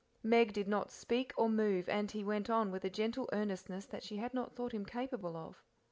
Meg 0.23 0.51
did 0.51 0.67
not 0.67 0.89
speak 0.89 1.31
or 1.37 1.47
move, 1.47 1.87
and 1.87 2.09
he 2.09 2.23
went 2.23 2.49
on 2.49 2.71
with 2.71 2.83
a 2.83 2.89
gentle 2.89 3.29
earnestness 3.33 3.85
that 3.85 4.01
she 4.01 4.17
had 4.17 4.33
not 4.33 4.51
thought 4.55 4.71
him 4.71 4.83
capable 4.83 5.37
of.. 5.37 5.61